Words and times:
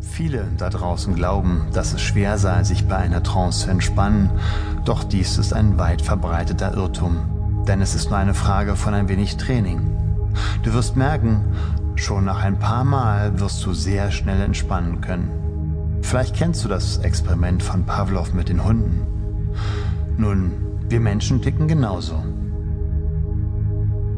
Viele 0.00 0.44
da 0.56 0.70
draußen 0.70 1.14
glauben, 1.14 1.66
dass 1.72 1.92
es 1.92 2.00
schwer 2.00 2.38
sei, 2.38 2.64
sich 2.64 2.88
bei 2.88 2.96
einer 2.96 3.22
Trance 3.22 3.64
zu 3.64 3.70
entspannen, 3.70 4.30
doch 4.84 5.04
dies 5.04 5.38
ist 5.38 5.52
ein 5.52 5.78
weit 5.78 6.02
verbreiteter 6.02 6.74
Irrtum, 6.74 7.64
denn 7.68 7.80
es 7.80 7.94
ist 7.94 8.08
nur 8.08 8.18
eine 8.18 8.34
Frage 8.34 8.76
von 8.76 8.94
ein 8.94 9.08
wenig 9.08 9.36
Training. 9.36 9.80
Du 10.62 10.72
wirst 10.72 10.96
merken, 10.96 11.44
schon 11.96 12.24
nach 12.24 12.42
ein 12.42 12.58
paar 12.58 12.84
Mal 12.84 13.40
wirst 13.40 13.64
du 13.64 13.74
sehr 13.74 14.10
schnell 14.10 14.40
entspannen 14.40 15.00
können. 15.00 15.30
Vielleicht 16.02 16.34
kennst 16.34 16.64
du 16.64 16.68
das 16.68 16.98
Experiment 16.98 17.62
von 17.62 17.84
Pavlov 17.84 18.32
mit 18.32 18.48
den 18.48 18.64
Hunden. 18.64 19.06
Nun, 20.16 20.52
wir 20.88 21.00
Menschen 21.00 21.42
ticken 21.42 21.68
genauso. 21.68 22.22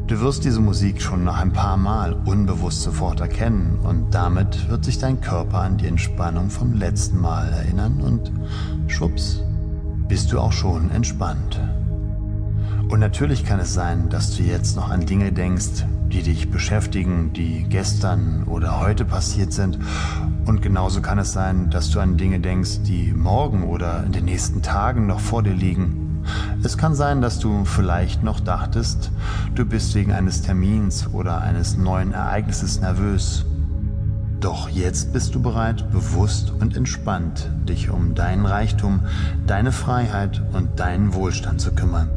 Du 0.05 0.19
wirst 0.19 0.43
diese 0.43 0.59
Musik 0.59 1.01
schon 1.01 1.23
nach 1.23 1.39
ein 1.39 1.53
paar 1.53 1.77
Mal 1.77 2.13
unbewusst 2.25 2.81
sofort 2.81 3.21
erkennen 3.21 3.79
und 3.83 4.13
damit 4.13 4.69
wird 4.69 4.83
sich 4.83 4.99
dein 4.99 5.21
Körper 5.21 5.61
an 5.61 5.77
die 5.77 5.87
Entspannung 5.87 6.49
vom 6.49 6.73
letzten 6.73 7.21
Mal 7.21 7.47
erinnern 7.53 8.01
und 8.01 8.29
schwupps, 8.87 9.41
bist 10.09 10.33
du 10.33 10.39
auch 10.39 10.51
schon 10.51 10.91
entspannt. 10.91 11.61
Und 12.89 12.99
natürlich 12.99 13.45
kann 13.45 13.61
es 13.61 13.73
sein, 13.73 14.09
dass 14.09 14.35
du 14.35 14.43
jetzt 14.43 14.75
noch 14.75 14.89
an 14.89 15.05
Dinge 15.05 15.31
denkst, 15.31 15.85
die 16.11 16.21
dich 16.21 16.51
beschäftigen, 16.51 17.31
die 17.31 17.63
gestern 17.63 18.43
oder 18.43 18.81
heute 18.81 19.05
passiert 19.05 19.53
sind. 19.53 19.79
Und 20.45 20.61
genauso 20.61 21.01
kann 21.01 21.17
es 21.17 21.31
sein, 21.31 21.69
dass 21.69 21.89
du 21.91 22.01
an 22.01 22.17
Dinge 22.17 22.41
denkst, 22.41 22.81
die 22.83 23.13
morgen 23.13 23.63
oder 23.63 24.03
in 24.03 24.11
den 24.11 24.25
nächsten 24.25 24.61
Tagen 24.61 25.07
noch 25.07 25.21
vor 25.21 25.43
dir 25.43 25.53
liegen. 25.53 26.02
Es 26.65 26.77
kann 26.77 26.95
sein, 26.95 27.21
dass 27.21 27.39
du 27.39 27.65
vielleicht 27.65 28.23
noch 28.23 28.39
dachtest, 28.39 29.11
du 29.53 29.65
bist 29.65 29.93
wegen 29.95 30.13
eines 30.13 30.43
Termins 30.43 31.07
oder 31.11 31.41
eines 31.41 31.75
neuen 31.75 32.13
Ereignisses 32.13 32.79
nervös. 32.79 33.45
Doch 34.39 34.69
jetzt 34.69 35.11
bist 35.11 35.35
du 35.35 35.41
bereit, 35.41 35.91
bewusst 35.91 36.53
und 36.61 36.77
entspannt 36.77 37.49
dich 37.67 37.89
um 37.89 38.15
deinen 38.15 38.45
Reichtum, 38.45 39.01
deine 39.45 39.73
Freiheit 39.73 40.41
und 40.53 40.79
deinen 40.79 41.13
Wohlstand 41.13 41.59
zu 41.59 41.73
kümmern. 41.73 42.09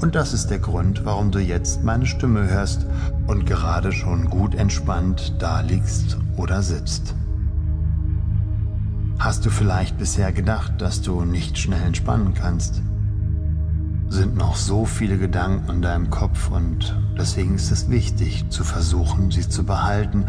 Und 0.00 0.16
das 0.16 0.32
ist 0.32 0.48
der 0.48 0.58
Grund, 0.58 1.04
warum 1.04 1.30
du 1.30 1.38
jetzt 1.38 1.84
meine 1.84 2.06
Stimme 2.06 2.48
hörst 2.48 2.84
und 3.28 3.46
gerade 3.46 3.92
schon 3.92 4.28
gut 4.28 4.56
entspannt 4.56 5.34
da 5.38 5.60
liegst 5.60 6.18
oder 6.36 6.62
sitzt. 6.62 7.14
Hast 9.20 9.46
du 9.46 9.50
vielleicht 9.50 9.98
bisher 9.98 10.32
gedacht, 10.32 10.80
dass 10.82 11.00
du 11.00 11.24
nicht 11.24 11.58
schnell 11.58 11.82
entspannen 11.82 12.34
kannst? 12.34 12.82
Sind 14.12 14.36
noch 14.36 14.56
so 14.56 14.84
viele 14.84 15.16
Gedanken 15.16 15.70
in 15.70 15.82
deinem 15.82 16.10
Kopf 16.10 16.50
und 16.50 16.94
deswegen 17.18 17.54
ist 17.54 17.72
es 17.72 17.88
wichtig 17.88 18.44
zu 18.50 18.62
versuchen, 18.62 19.30
sie 19.30 19.48
zu 19.48 19.64
behalten, 19.64 20.26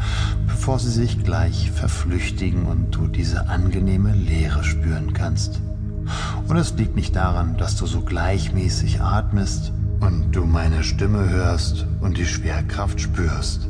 bevor 0.48 0.80
sie 0.80 0.90
sich 0.90 1.22
gleich 1.24 1.70
verflüchtigen 1.70 2.66
und 2.66 2.92
du 2.92 3.08
diese 3.08 3.50
angenehme 3.50 4.14
Leere 4.14 4.64
spüren 4.64 5.14
kannst. 5.14 5.60
Und 6.48 6.56
es 6.56 6.74
liegt 6.76 6.96
nicht 6.96 7.16
daran, 7.16 7.58
dass 7.58 7.76
du 7.76 7.86
so 7.86 8.02
gleichmäßig 8.02 9.02
atmest 9.02 9.74
und 10.00 10.32
du 10.32 10.46
meine 10.46 10.84
Stimme 10.84 11.30
hörst 11.30 11.86
und 12.00 12.18
die 12.18 12.26
Schwerkraft 12.26 13.02
spürst 13.02 13.68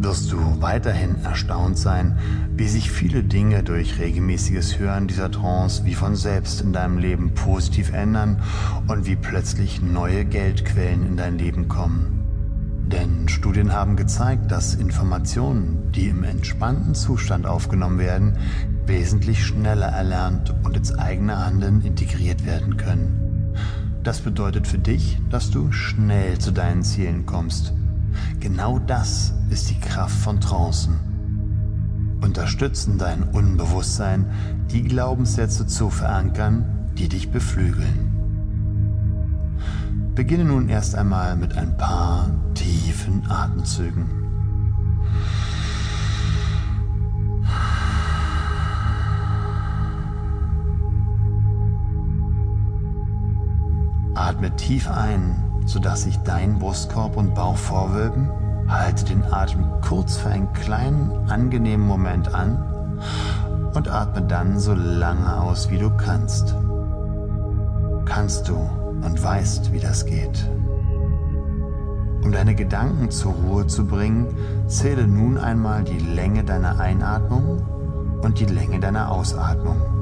wirst 0.00 0.30
du 0.30 0.38
weiterhin 0.60 1.16
erstaunt 1.24 1.76
sein, 1.76 2.18
wie 2.56 2.68
sich 2.68 2.90
viele 2.90 3.24
Dinge 3.24 3.64
durch 3.64 3.98
regelmäßiges 3.98 4.78
Hören 4.78 5.08
dieser 5.08 5.30
Trance 5.30 5.84
wie 5.84 5.94
von 5.94 6.14
selbst 6.14 6.60
in 6.60 6.72
deinem 6.72 6.98
Leben 6.98 7.34
positiv 7.34 7.92
ändern 7.92 8.40
und 8.86 9.06
wie 9.06 9.16
plötzlich 9.16 9.82
neue 9.82 10.24
Geldquellen 10.24 11.04
in 11.04 11.16
dein 11.16 11.36
Leben 11.36 11.66
kommen. 11.66 12.24
Denn 12.86 13.28
Studien 13.28 13.72
haben 13.72 13.96
gezeigt, 13.96 14.50
dass 14.52 14.74
Informationen, 14.74 15.90
die 15.92 16.08
im 16.08 16.22
entspannten 16.22 16.94
Zustand 16.94 17.44
aufgenommen 17.44 17.98
werden, 17.98 18.38
wesentlich 18.86 19.44
schneller 19.44 19.88
erlernt 19.88 20.54
und 20.62 20.76
ins 20.76 20.96
eigene 20.96 21.44
Handeln 21.44 21.82
integriert 21.82 22.46
werden 22.46 22.76
können. 22.76 23.52
Das 24.04 24.20
bedeutet 24.20 24.68
für 24.68 24.78
dich, 24.78 25.18
dass 25.28 25.50
du 25.50 25.72
schnell 25.72 26.38
zu 26.38 26.52
deinen 26.52 26.84
Zielen 26.84 27.26
kommst 27.26 27.74
Genau 28.40 28.78
das 28.78 29.32
ist 29.50 29.70
die 29.70 29.80
Kraft 29.80 30.16
von 30.18 30.40
Trancen. 30.40 30.98
Unterstützen 32.20 32.98
dein 32.98 33.22
Unbewusstsein, 33.22 34.26
die 34.70 34.82
Glaubenssätze 34.82 35.66
zu 35.66 35.90
verankern, 35.90 36.90
die 36.98 37.08
dich 37.08 37.30
beflügeln. 37.30 38.14
Beginne 40.14 40.44
nun 40.44 40.68
erst 40.68 40.94
einmal 40.96 41.36
mit 41.36 41.56
ein 41.56 41.76
paar 41.76 42.30
tiefen 42.54 43.30
Atemzügen. 43.30 44.06
Atme 54.14 54.54
tief 54.56 54.90
ein 54.90 55.47
sodass 55.68 56.04
sich 56.04 56.16
dein 56.20 56.58
Brustkorb 56.58 57.16
und 57.16 57.34
Bauch 57.34 57.56
vorwölben. 57.56 58.30
Halte 58.68 59.04
den 59.04 59.22
Atem 59.22 59.64
kurz 59.86 60.16
für 60.16 60.30
einen 60.30 60.52
kleinen, 60.54 61.10
angenehmen 61.28 61.86
Moment 61.86 62.34
an 62.34 62.58
und 63.74 63.88
atme 63.88 64.22
dann 64.22 64.58
so 64.58 64.72
lange 64.74 65.40
aus, 65.40 65.70
wie 65.70 65.78
du 65.78 65.90
kannst. 65.90 66.54
Kannst 68.06 68.48
du 68.48 68.54
und 68.54 69.22
weißt, 69.22 69.70
wie 69.72 69.78
das 69.78 70.06
geht. 70.06 70.48
Um 72.22 72.32
deine 72.32 72.54
Gedanken 72.54 73.10
zur 73.10 73.32
Ruhe 73.32 73.66
zu 73.66 73.86
bringen, 73.86 74.26
zähle 74.68 75.06
nun 75.06 75.36
einmal 75.36 75.84
die 75.84 75.98
Länge 75.98 76.44
deiner 76.44 76.80
Einatmung 76.80 77.62
und 78.22 78.40
die 78.40 78.46
Länge 78.46 78.80
deiner 78.80 79.10
Ausatmung. 79.10 79.97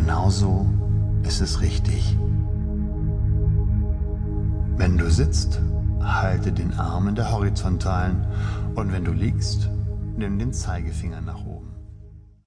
Genauso 0.00 0.66
ist 1.24 1.42
es 1.42 1.60
richtig. 1.60 2.16
Wenn 4.78 4.96
du 4.96 5.10
sitzt, 5.10 5.60
halte 6.02 6.52
den 6.52 6.72
Arm 6.72 7.08
in 7.08 7.14
der 7.16 7.30
horizontalen 7.30 8.24
und 8.76 8.94
wenn 8.94 9.04
du 9.04 9.12
liegst, 9.12 9.68
nimm 10.16 10.38
den 10.38 10.54
Zeigefinger 10.54 11.20
nach 11.20 11.44
oben. 11.44 11.49